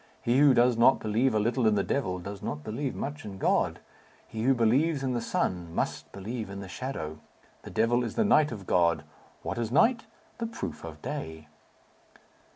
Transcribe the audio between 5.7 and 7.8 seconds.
must believe in the shadow. The